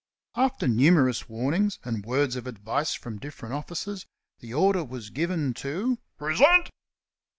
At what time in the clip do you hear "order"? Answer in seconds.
4.51-4.83